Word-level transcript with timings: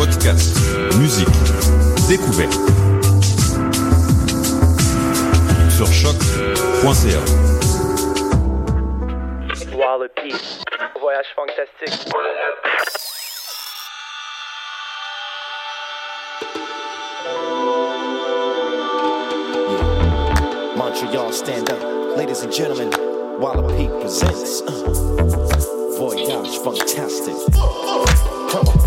Podcast, 0.00 0.56
musique, 0.96 1.28
découverte. 2.08 2.54
Sur 5.68 5.86
choc.ca. 5.92 7.20
Wallopy. 9.76 10.34
Voyage 10.98 11.26
fantastique. 11.36 12.14
Montreal, 20.78 21.30
stand 21.30 21.68
up. 21.68 22.16
Ladies 22.16 22.42
and 22.42 22.50
gentlemen, 22.50 22.88
Wallopy 23.38 23.90
presents 24.00 24.62
uh, 24.62 24.70
Voyage 25.98 26.56
Fantastic. 26.64 27.34
Come 28.48 28.66
on. 28.66 28.79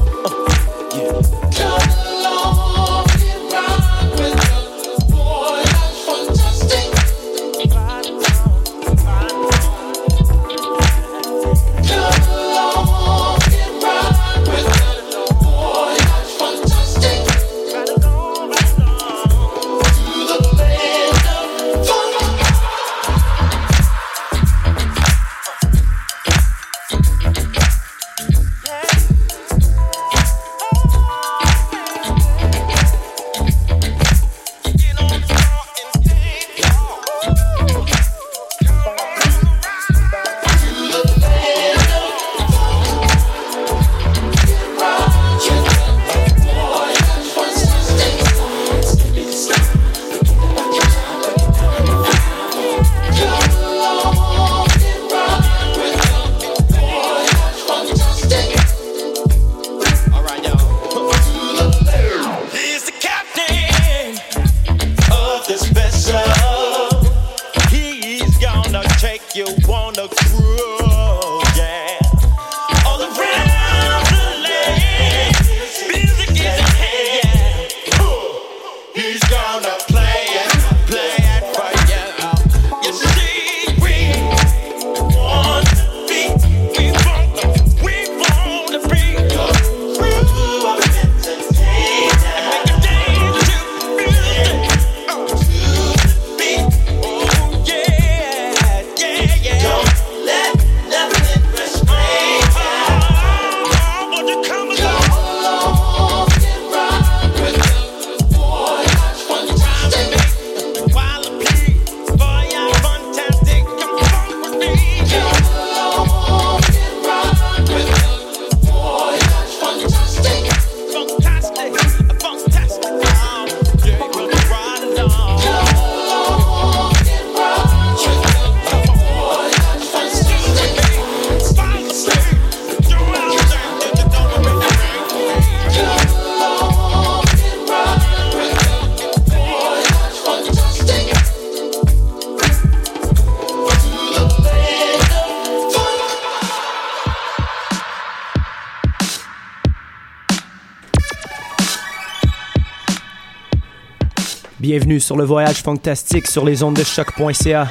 Bienvenue 154.93 155.07
sur 155.07 155.17
le 155.17 155.23
voyage 155.23 155.63
fantastique 155.63 156.27
sur 156.27 156.45
les 156.45 156.61
ondes 156.61 156.75
de 156.75 156.83
choc.ca 156.83 157.67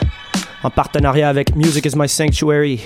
en 0.65 0.71
partenariat 0.71 1.29
avec 1.29 1.55
Music 1.55 1.87
is 1.87 1.93
My 1.95 2.09
Sanctuary. 2.09 2.81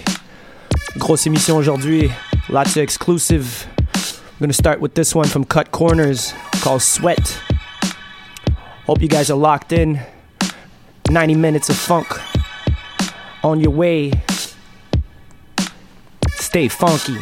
Grosse 0.98 1.26
émission 1.26 1.56
aujourd'hui, 1.56 2.10
lots 2.50 2.60
of 2.60 2.76
exclusive. 2.76 3.66
I'm 3.74 4.40
gonna 4.40 4.52
start 4.52 4.78
with 4.78 4.92
this 4.92 5.14
one 5.14 5.24
from 5.24 5.46
Cut 5.46 5.70
Corners 5.70 6.34
called 6.62 6.82
Sweat. 6.82 7.40
Hope 8.86 9.00
you 9.00 9.08
guys 9.08 9.30
are 9.30 9.38
locked 9.38 9.72
in. 9.72 10.00
90 11.10 11.34
minutes 11.34 11.70
of 11.70 11.76
funk 11.76 12.06
on 13.42 13.58
your 13.58 13.72
way. 13.72 14.12
Stay 16.34 16.68
funky. 16.68 17.16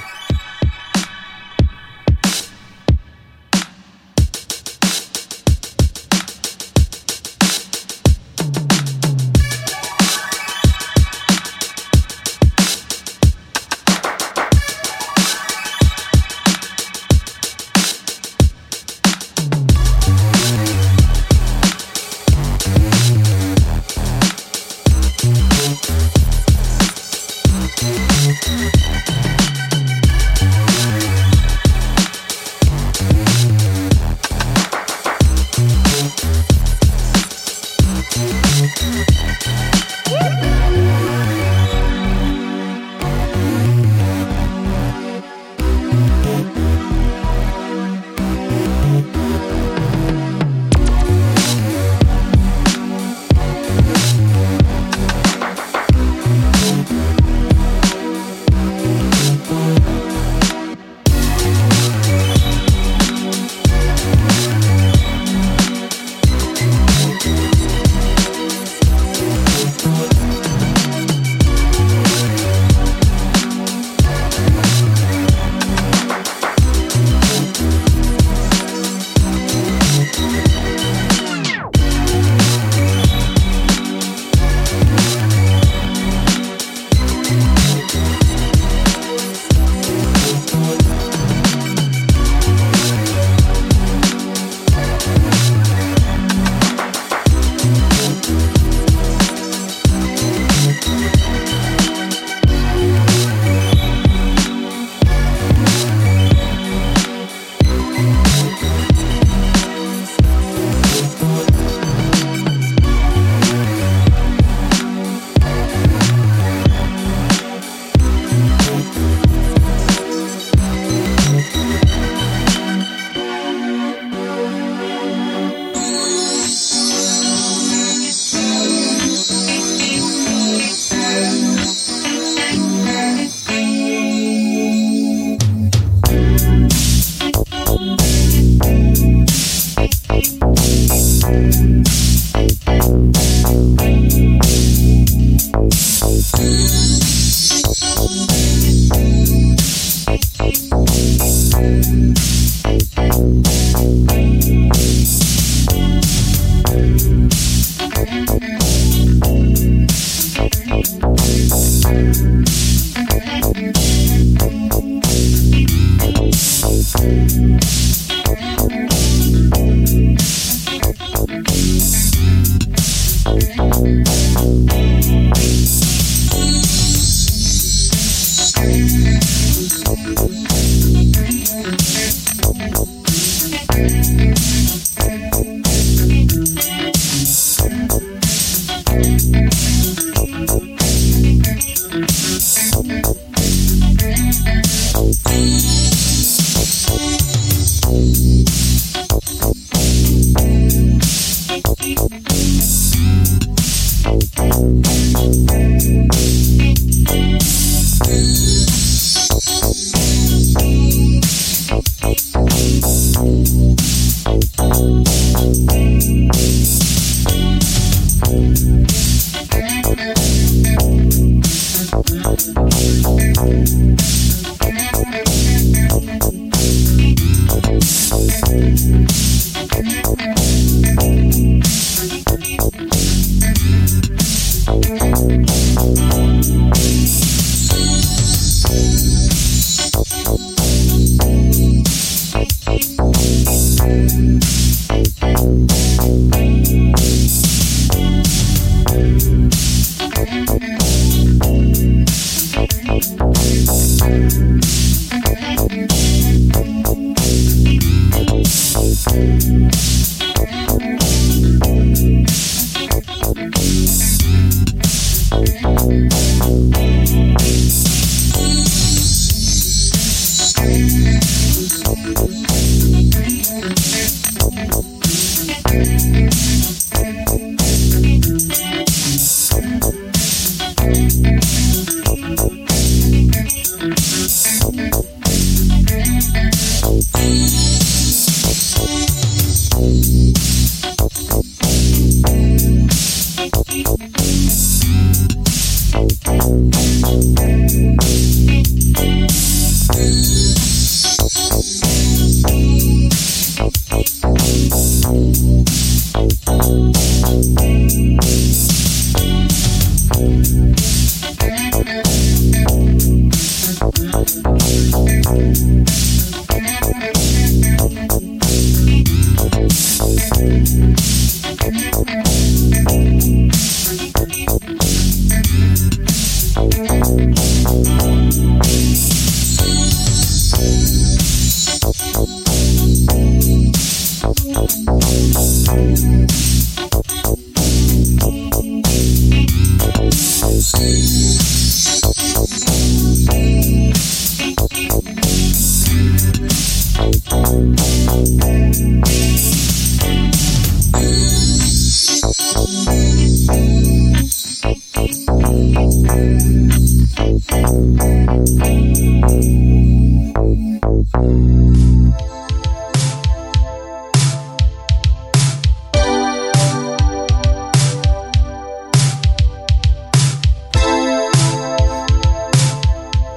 Música 201.84 202.83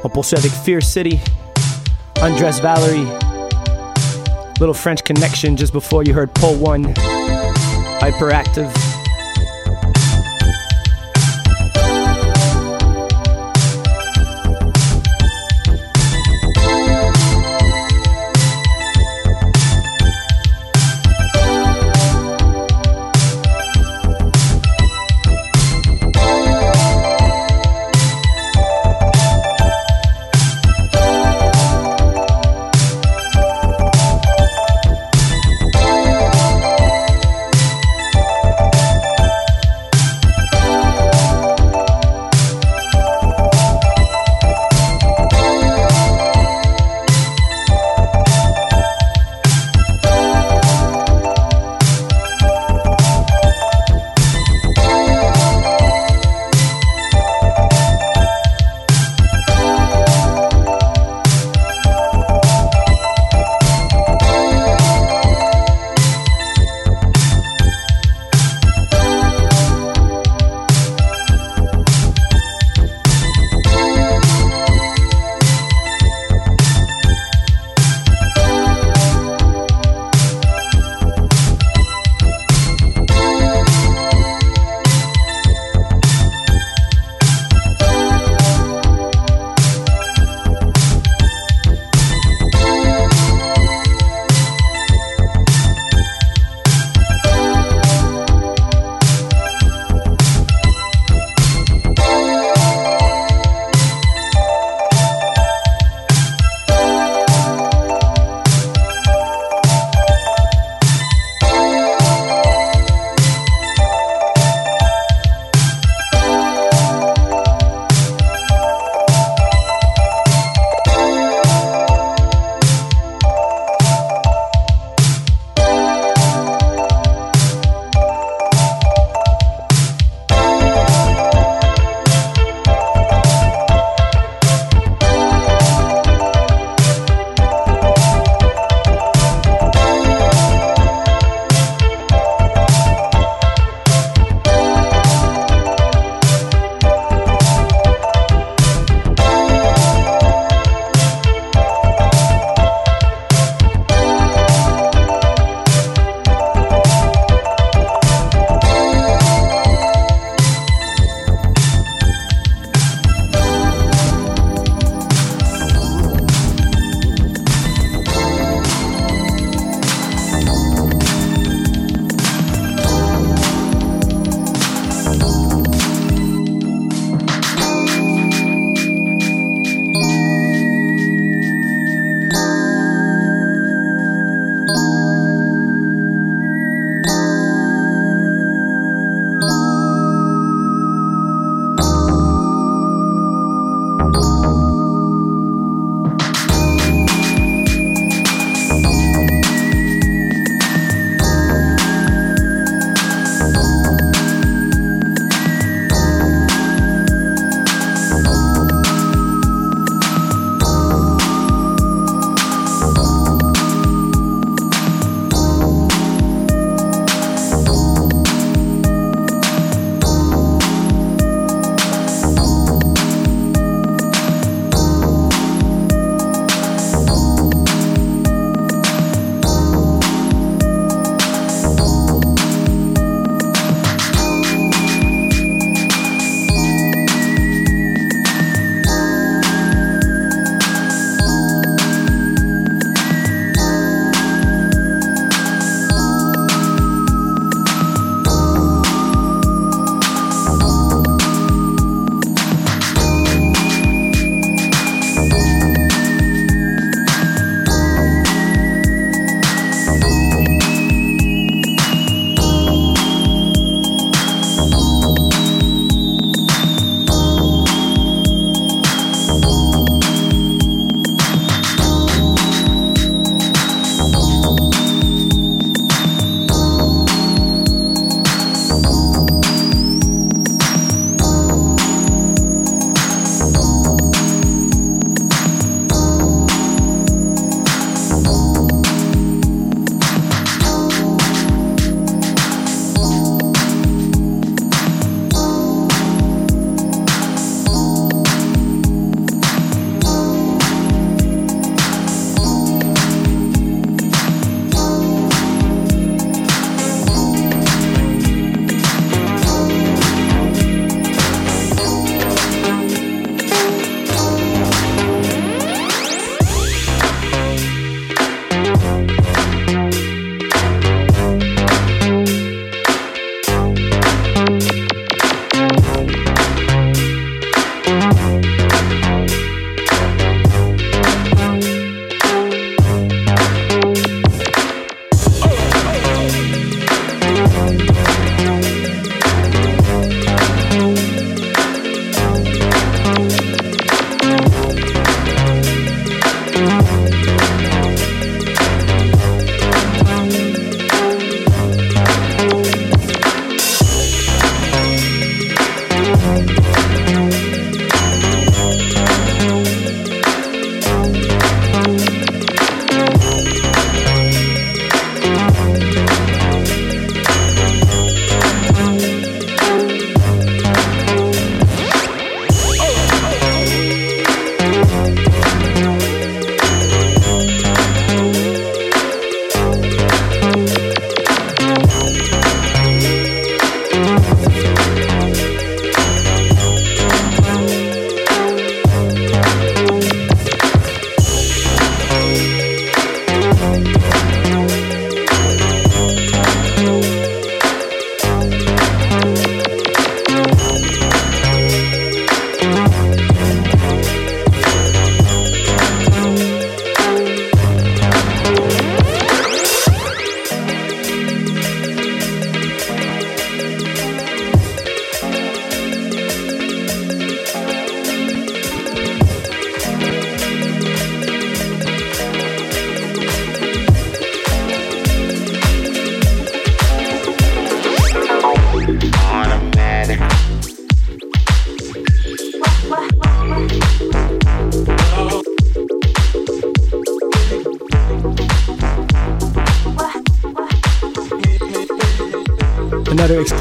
avec 0.09 0.51
Fear 0.51 0.81
City, 0.81 1.19
Undress 2.21 2.59
Valerie, 2.59 3.05
little 4.59 4.73
French 4.73 5.03
connection 5.03 5.55
just 5.55 5.73
before 5.73 6.03
you 6.03 6.13
heard 6.13 6.33
Pull 6.33 6.55
One, 6.55 6.93
Hyperactive. 7.99 8.96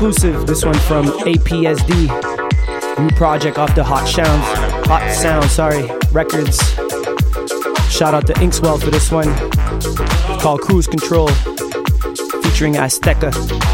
Exclusive, 0.08 0.46
this 0.46 0.64
one 0.64 0.78
from 0.80 1.06
APSD. 1.26 2.06
New 3.00 3.10
project 3.16 3.58
off 3.58 3.74
the 3.74 3.82
Hot 3.82 4.06
Sounds, 4.06 4.86
Hot 4.86 5.12
Sound, 5.12 5.50
sorry, 5.50 5.90
Records. 6.12 6.58
Shout 7.90 8.14
out 8.14 8.24
to 8.28 8.32
Inkswell 8.34 8.80
for 8.80 8.90
this 8.90 9.10
one. 9.10 9.34
called 10.38 10.60
Cruise 10.60 10.86
Control, 10.86 11.28
featuring 12.42 12.74
Azteca. 12.74 13.65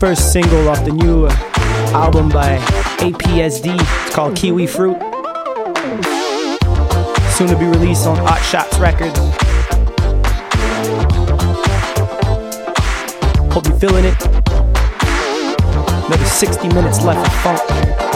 First 0.00 0.32
single 0.32 0.66
off 0.70 0.82
the 0.86 0.92
new 0.92 1.28
album 1.92 2.30
by 2.30 2.56
APSD. 3.00 3.78
It's 3.78 4.14
called 4.14 4.34
Kiwi 4.34 4.66
Fruit. 4.66 4.96
Soon 7.34 7.48
to 7.48 7.56
be 7.58 7.66
released 7.66 8.06
on 8.06 8.16
Hot 8.16 8.40
Shots 8.40 8.78
Records. 8.78 9.18
Hope 13.52 13.66
you're 13.66 13.78
feeling 13.78 14.06
it. 14.06 14.16
Another 16.06 16.24
60 16.24 16.68
minutes 16.68 17.04
left 17.04 17.26
of 17.26 17.34
funk. 17.42 18.09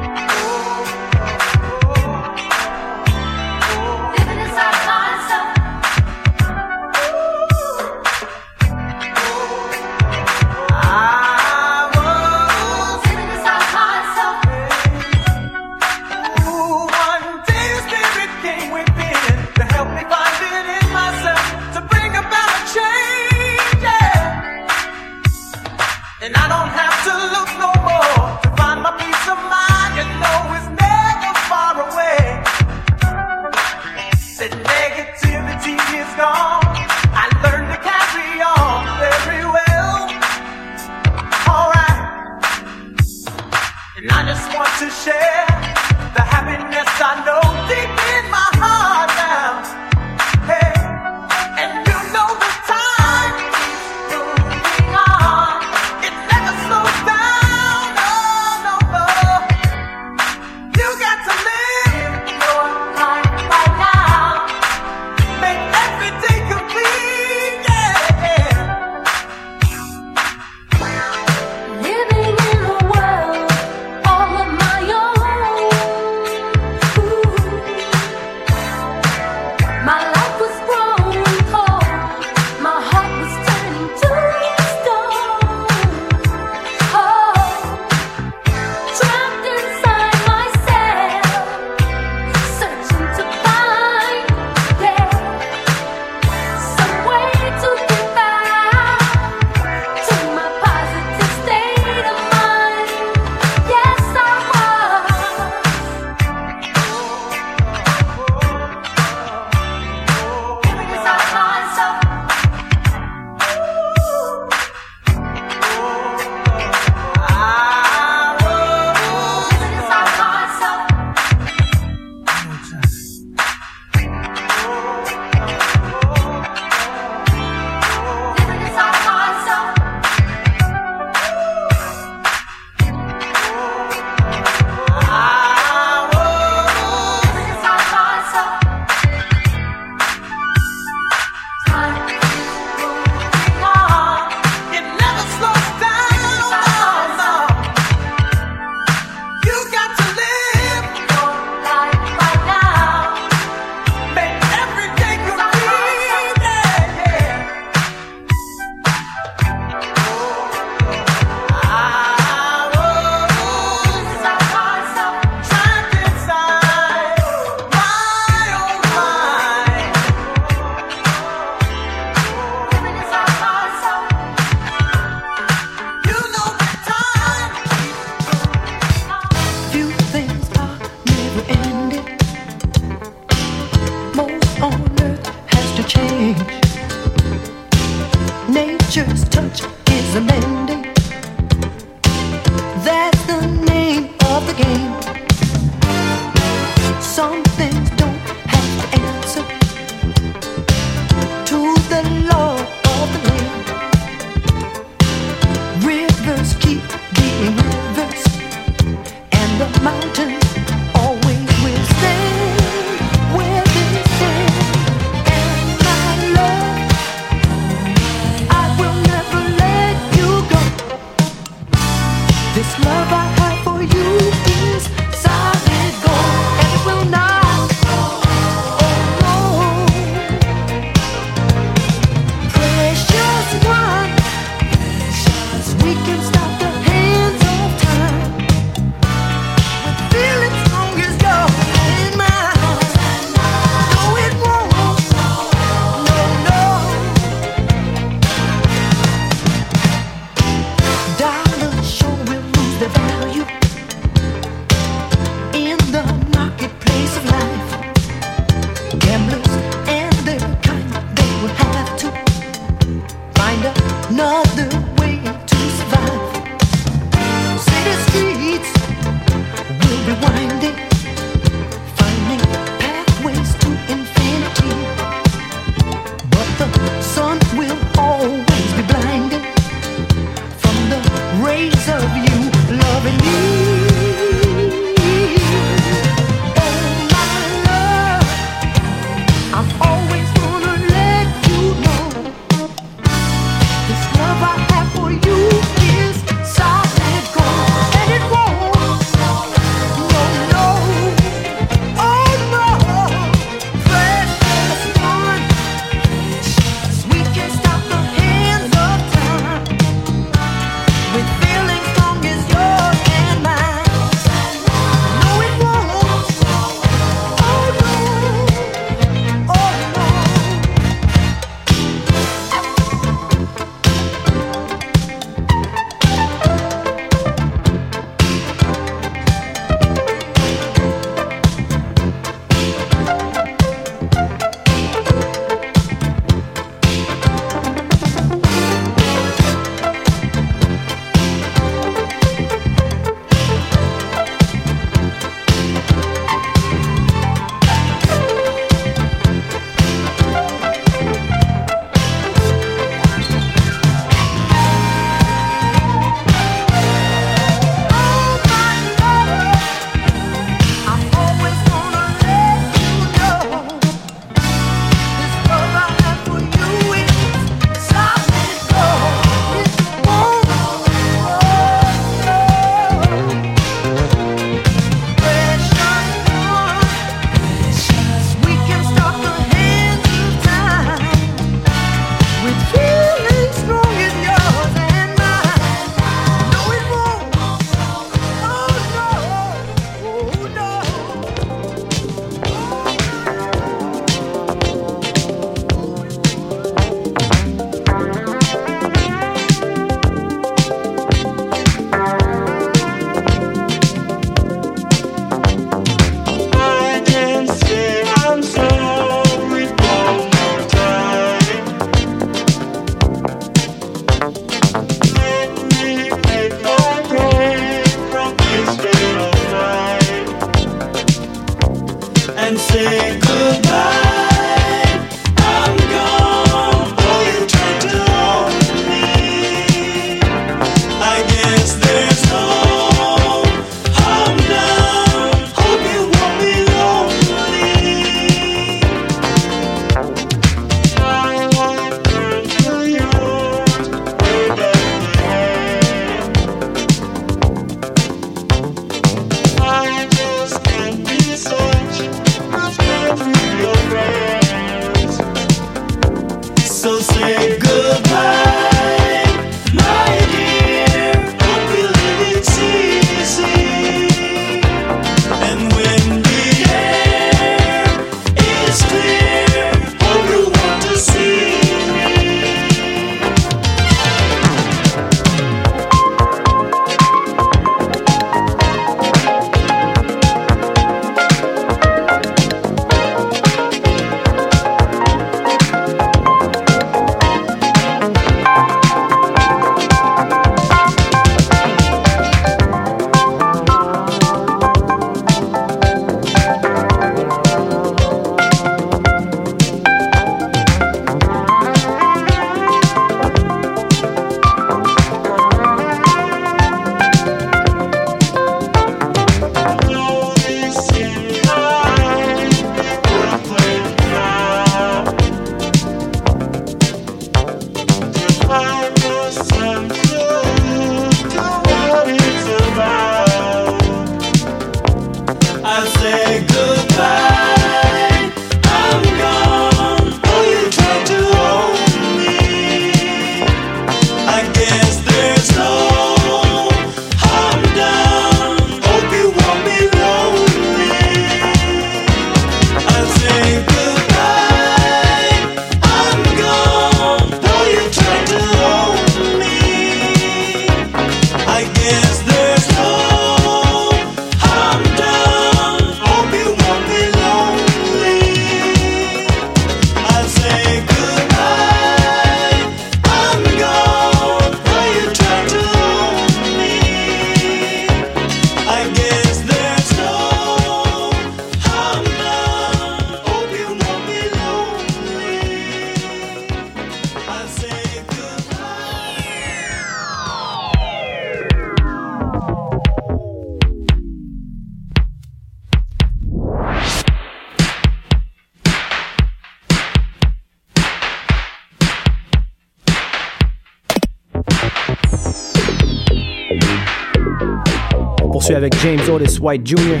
suis 598.48 598.56
avec 598.56 598.74
James 598.80 599.00
Otis 599.10 599.38
White 599.40 599.66
Jr. 599.66 600.00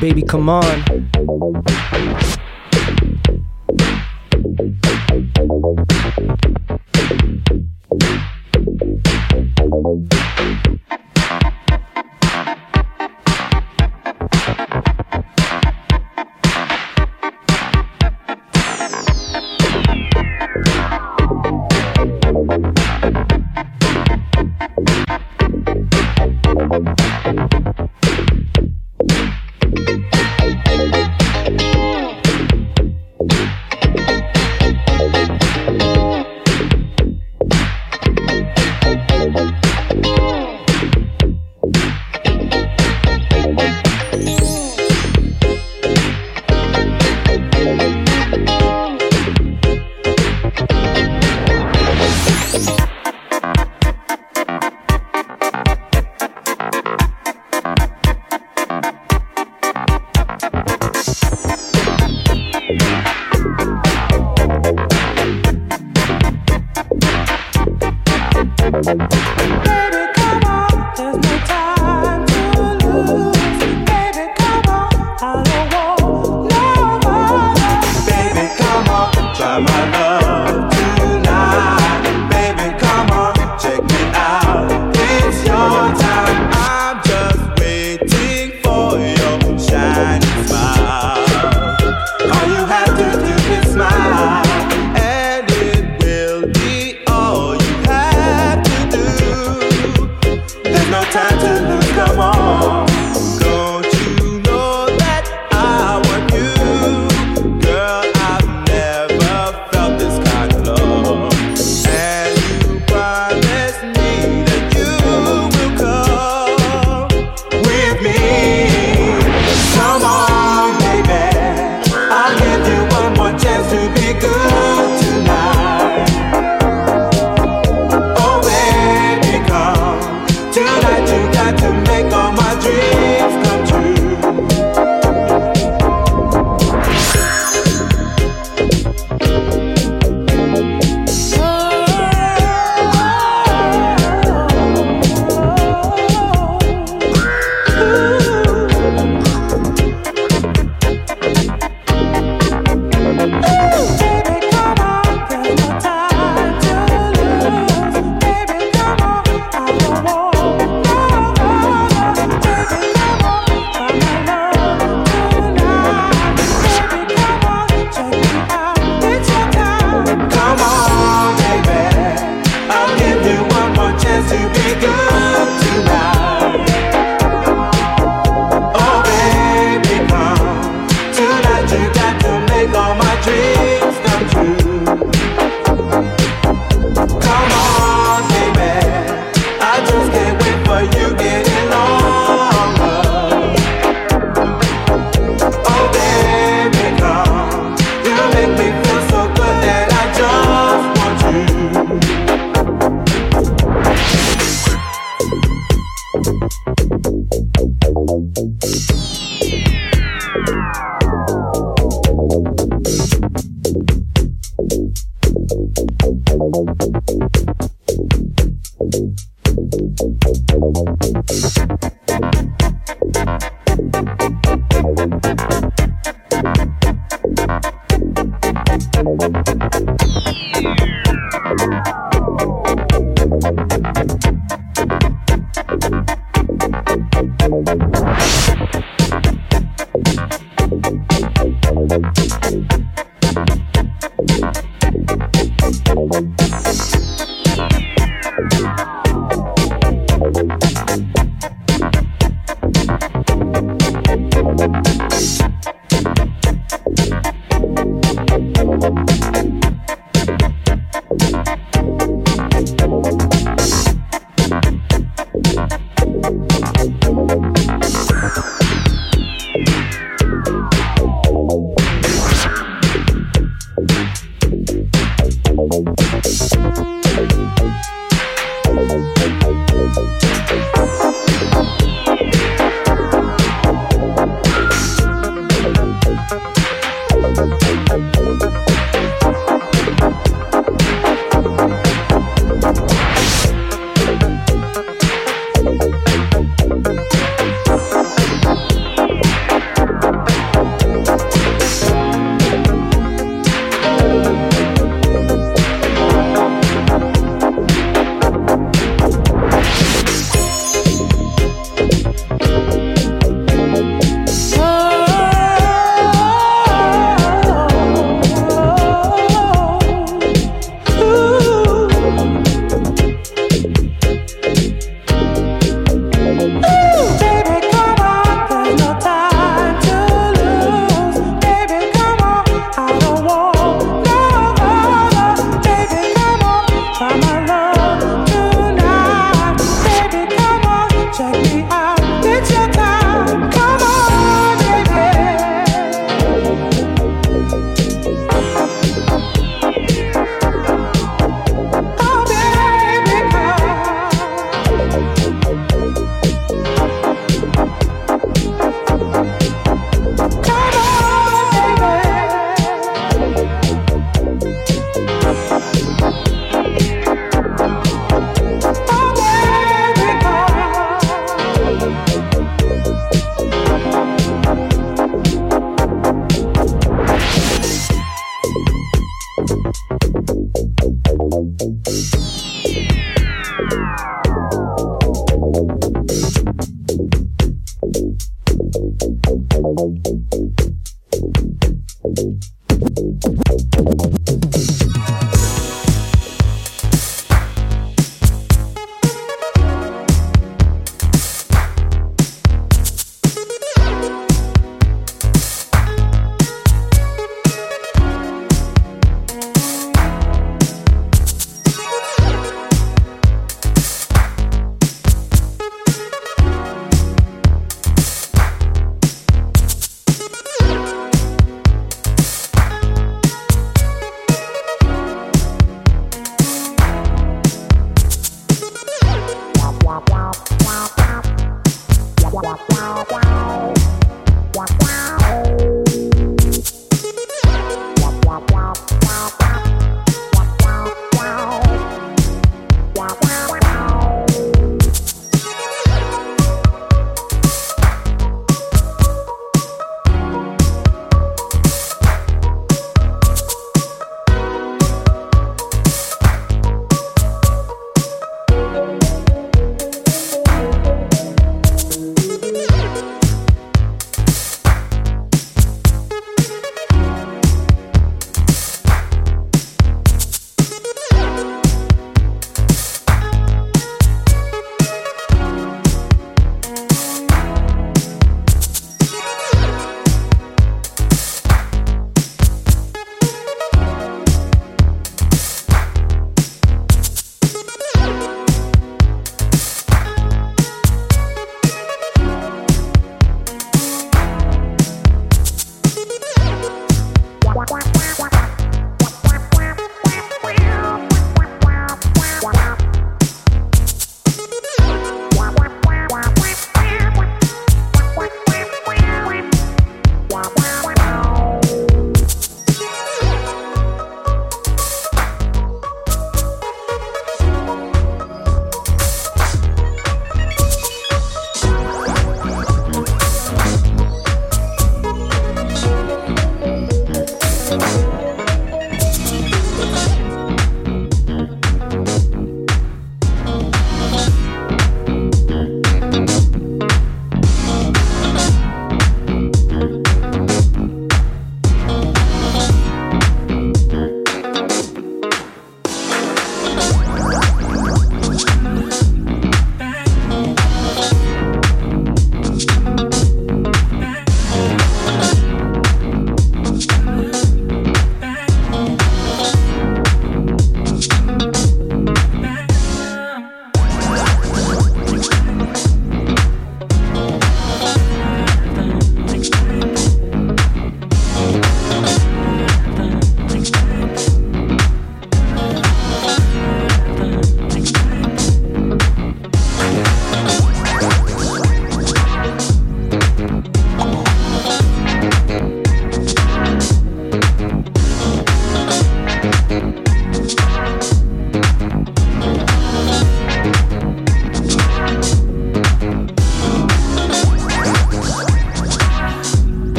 Baby, 0.00 0.24
come 0.24 0.48
on. 0.48 0.60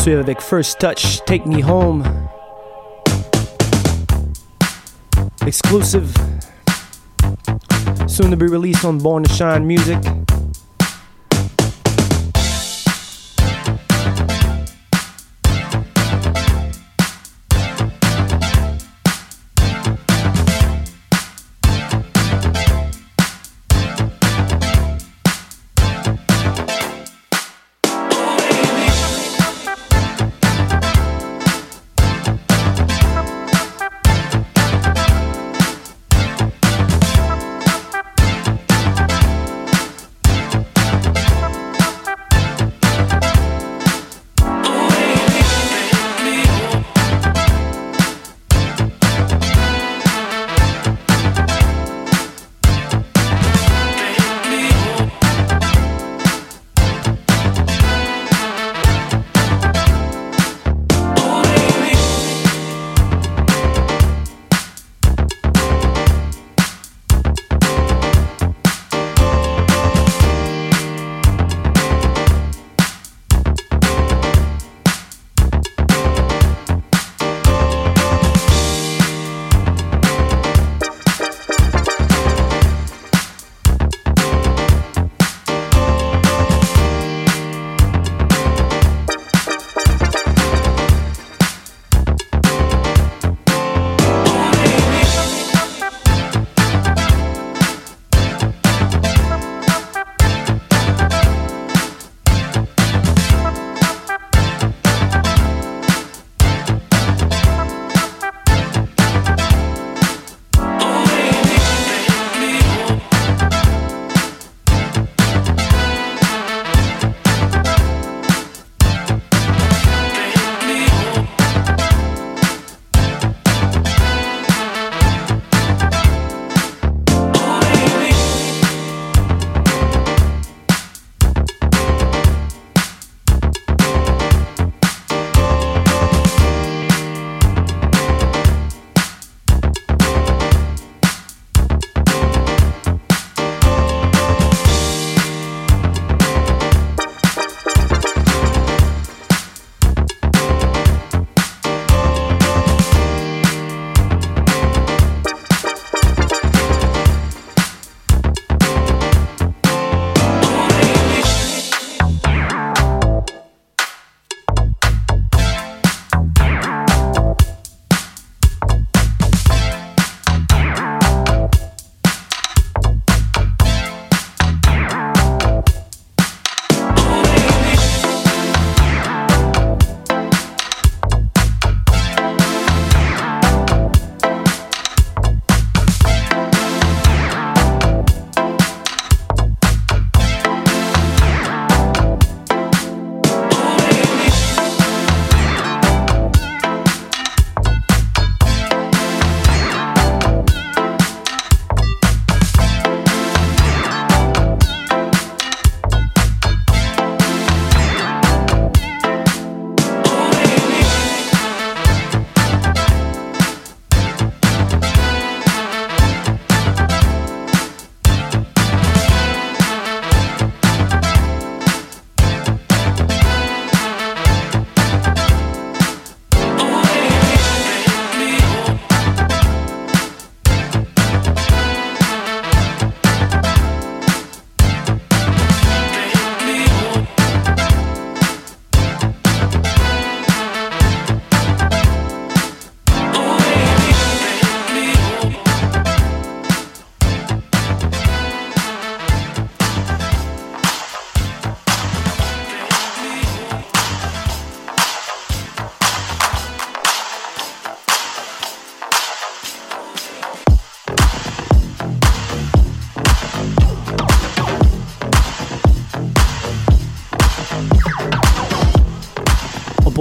Poursuivre 0.00 0.20
avec 0.20 0.40
First 0.40 0.78
Touch, 0.78 1.22
Take 1.26 1.44
Me 1.44 1.62
Home. 1.62 2.02
Exclusive. 5.46 6.10
Soon 8.06 8.30
to 8.30 8.36
be 8.36 8.46
released 8.46 8.82
on 8.86 8.96
Born 8.96 9.24
to 9.24 9.30
Shine 9.34 9.66
Music. 9.66 9.98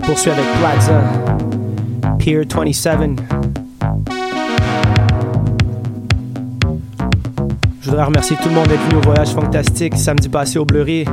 poursuit 0.10 0.32
avec 0.32 0.46
Plaza, 0.58 1.04
Pier 2.18 2.42
27. 2.44 3.00
Je 7.80 7.90
voudrais 7.92 8.06
remercier 8.06 8.36
tout 8.42 8.50
le 8.50 8.56
monde 8.56 8.68
d'être 8.70 8.82
venu 8.86 8.96
au 8.96 9.02
voyage 9.02 9.30
fantastique 9.30 9.96
samedi 9.96 10.28
passé 10.28 10.58
au 10.58 10.66
Bleury 10.66 11.06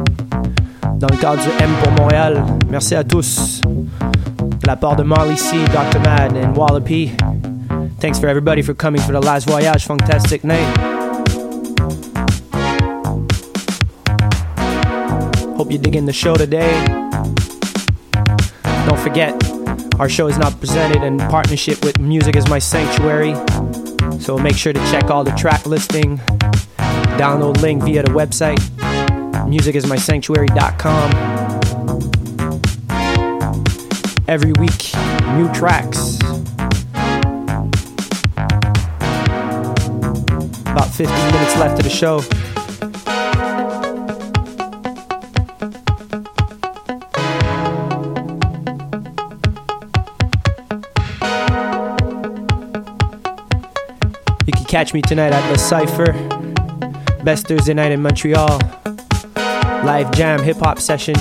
dans 0.99 1.09
le 1.11 1.17
cadre 1.19 1.43
du 1.43 1.49
M 1.63 1.69
pour 1.83 1.93
Montréal. 1.93 2.43
Merci 2.71 2.95
à 2.95 3.05
tous. 3.05 3.61
De 3.67 4.67
la 4.67 4.77
part 4.77 4.97
de 4.97 5.03
Marley 5.03 5.37
C, 5.37 5.59
Dr. 5.67 6.01
Mad, 6.01 6.33
and 6.35 6.57
Wallopy. 6.57 7.11
Thanks 8.01 8.19
for 8.19 8.31
everybody 8.31 8.63
for 8.63 8.73
coming 8.75 9.03
for 9.03 9.13
the 9.13 9.23
last 9.23 9.47
voyage 9.47 9.85
fantastic 9.85 10.43
night. 10.43 10.75
Hope 15.59 15.71
you're 15.71 15.83
digging 15.83 16.07
the 16.07 16.15
show 16.15 16.35
today. 16.35 17.06
Forget, 19.07 19.39
our 20.01 20.09
show 20.09 20.27
is 20.27 20.37
not 20.37 20.59
presented 20.59 21.05
in 21.05 21.19
partnership 21.19 21.85
with 21.85 22.01
Music 22.01 22.35
is 22.35 22.49
My 22.49 22.59
Sanctuary. 22.59 23.37
So 24.19 24.37
make 24.37 24.57
sure 24.57 24.73
to 24.73 24.81
check 24.91 25.11
all 25.11 25.23
the 25.23 25.31
track 25.37 25.65
listing, 25.65 26.19
download 27.17 27.63
link 27.63 27.85
via 27.85 28.03
the 28.03 28.11
website, 28.11 28.59
musicismysanctuary.com. 29.47 31.11
Every 34.27 34.53
week, 34.55 34.93
new 35.37 35.53
tracks. 35.55 36.19
About 40.67 40.91
15 40.91 41.07
minutes 41.33 41.57
left 41.57 41.79
of 41.79 41.85
the 41.85 41.91
show. 41.91 42.23
Catch 54.67 54.93
me 54.93 55.01
tonight 55.01 55.33
at 55.33 55.53
the 55.53 55.59
Cypher. 55.59 56.13
Best 57.23 57.47
Thursday 57.47 57.75
night 57.75 57.93
in 57.93 58.03
Montreal. 58.03 58.59
Live 59.85 60.11
jam 60.13 60.43
hip 60.43 60.57
hop 60.57 60.81
session. 60.81 61.15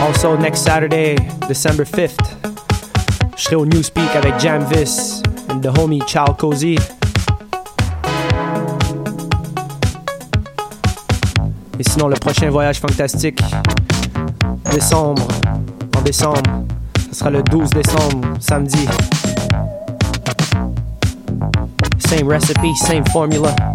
Also, 0.00 0.36
next 0.36 0.62
Saturday, 0.62 1.16
December 1.46 1.84
5th, 1.84 2.36
je 3.36 3.42
serai 3.42 3.56
au 3.56 3.66
Newspeak 3.66 4.16
avec 4.16 4.38
Jam 4.40 4.64
Vis 4.70 5.22
and 5.48 5.62
the 5.62 5.68
homie 5.78 6.02
Chal 6.06 6.34
Cozy. 6.36 6.76
Et 11.78 11.82
sinon, 11.82 12.08
le 12.08 12.16
prochain 12.16 12.50
voyage 12.50 12.80
fantastique, 12.80 13.42
décembre, 14.70 15.26
en 15.96 16.02
décembre, 16.02 16.66
ce 17.10 17.14
sera 17.14 17.30
le 17.30 17.42
12 17.42 17.70
décembre, 17.70 18.36
samedi. 18.40 18.88
Same 22.12 22.28
recipe, 22.28 22.74
same 22.74 23.04
formula. 23.06 23.71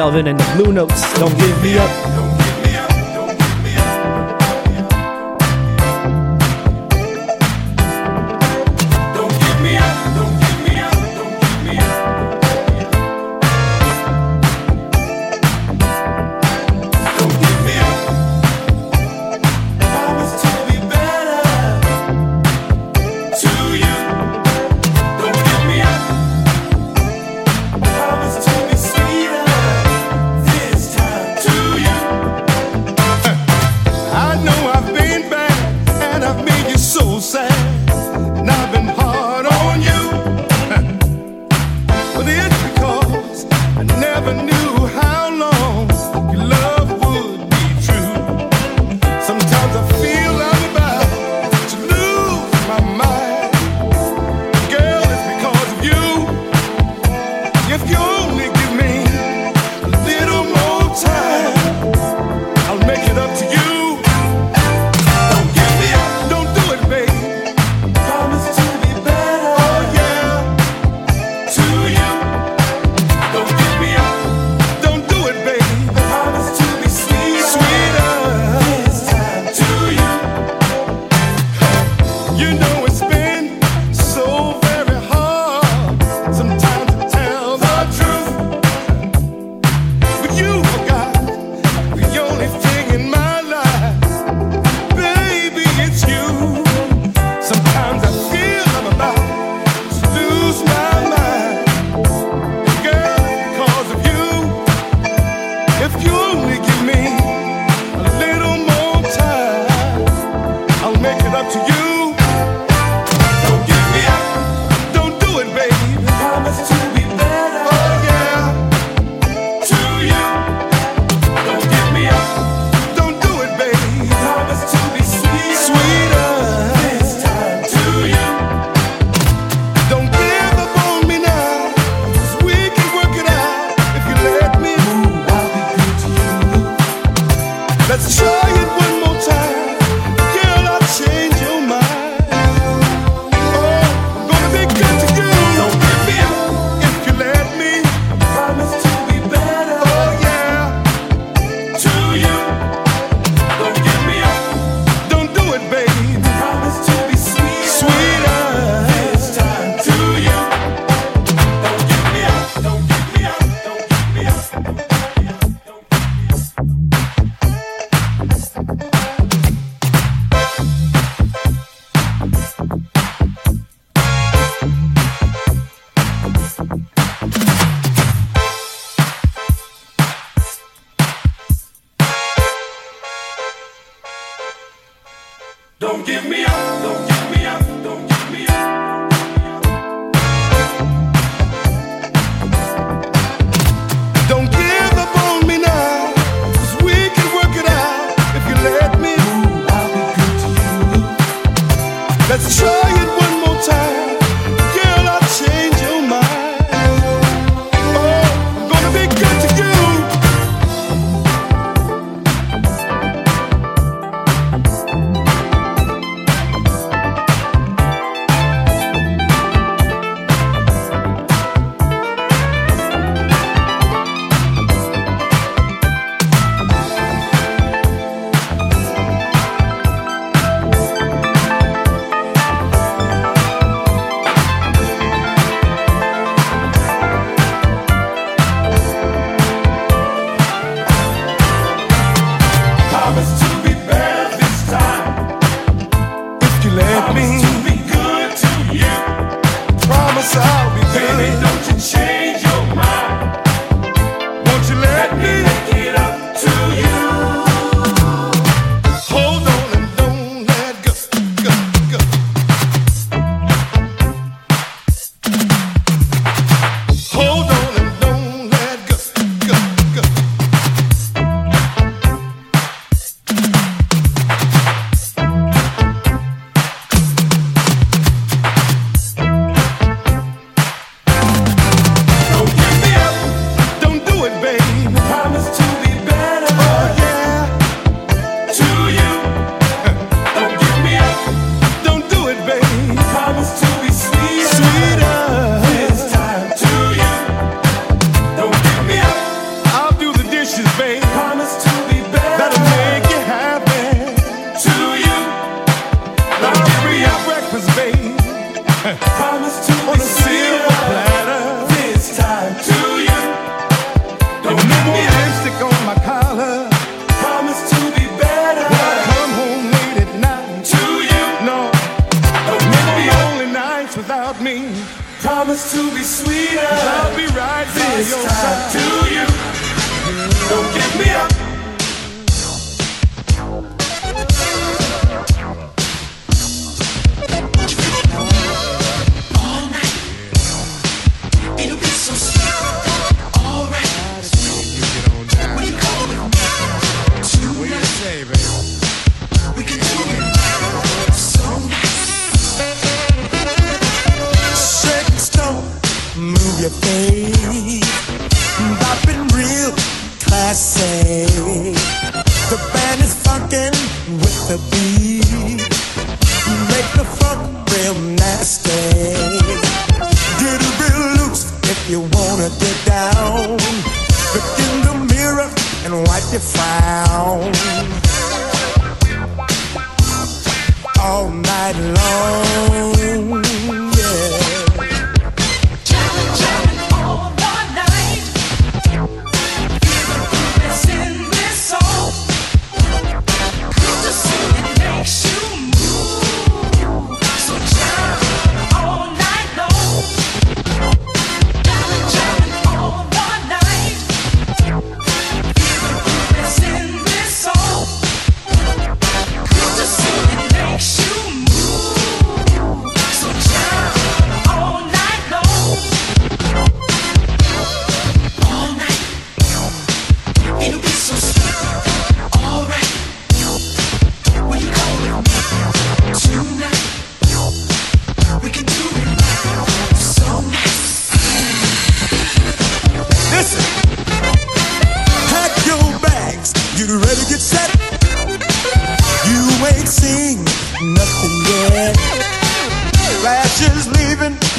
Melvin 0.00 0.28
and 0.28 0.40
the 0.40 0.56
Blue 0.56 0.72
Notes. 0.72 1.02
Don't 1.18 1.36
give 1.36 1.62
me 1.62 1.76
up. 1.76 2.19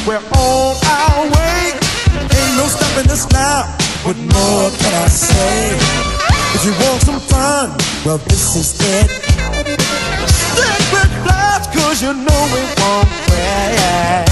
We're 0.08 0.18
on 0.18 0.76
our 0.86 1.24
way. 1.26 1.74
Ain't 2.12 2.56
no 2.58 2.66
stopping 2.68 3.10
us 3.12 3.30
now. 3.32 3.64
What 4.04 4.18
more 4.18 4.70
can 4.72 4.94
I 4.94 5.08
say? 5.08 5.78
If 6.56 6.66
you 6.66 6.74
want 6.84 7.02
some 7.02 7.20
fun, 7.20 7.78
well, 8.06 8.18
this 8.18 8.56
is 8.56 8.74
it. 8.80 9.10
Stick 10.28 10.84
with 10.94 11.12
flash, 11.24 11.68
cause 11.76 12.02
you 12.02 12.14
know 12.14 12.42
we 12.54 12.62
won't 12.82 13.10
quit. 13.28 14.30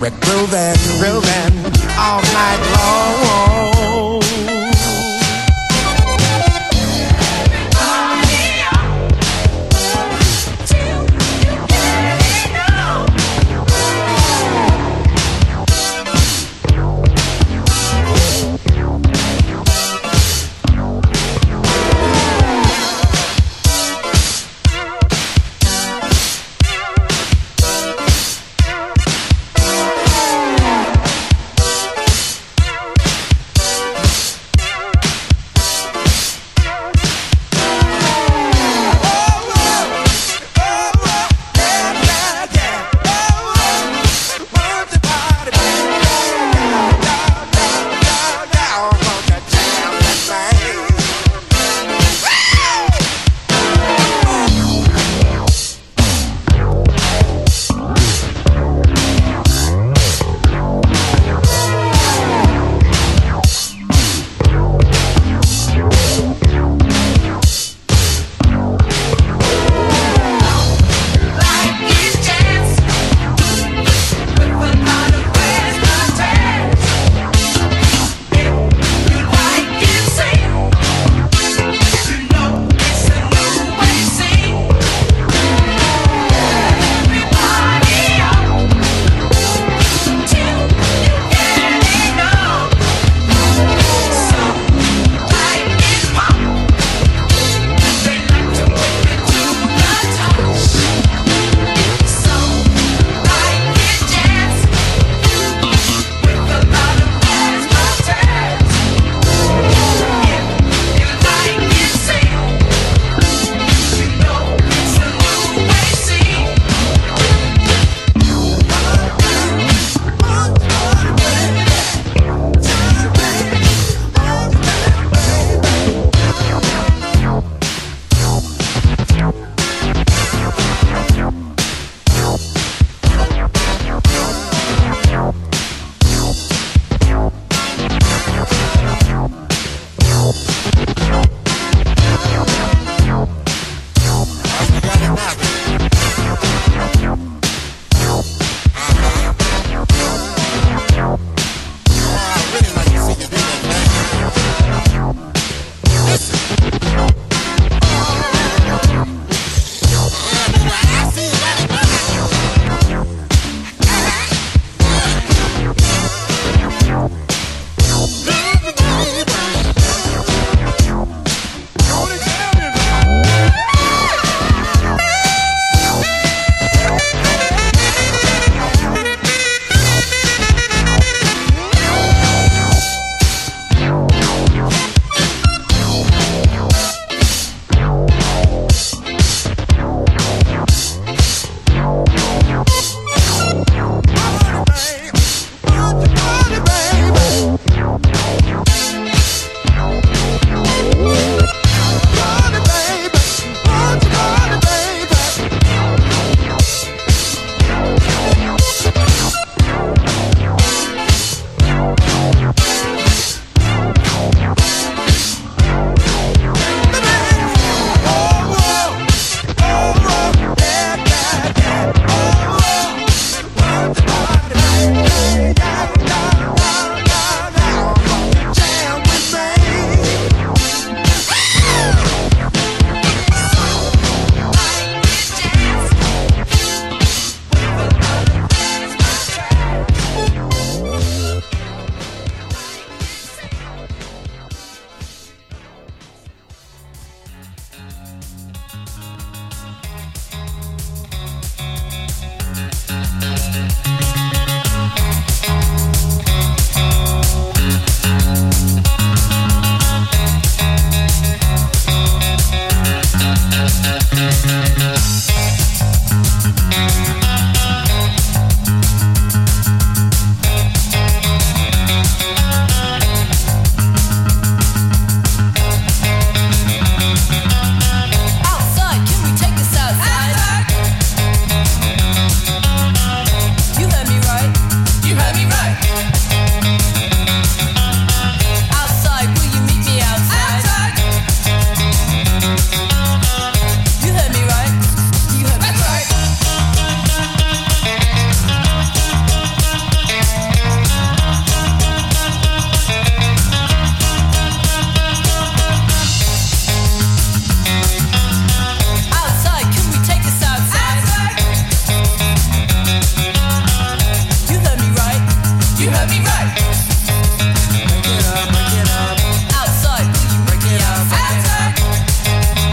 We're 0.00 0.16
grooving, 0.24 0.76
grooving 1.00 1.54
all 1.98 2.22
night 2.22 2.60
long. 2.74 4.27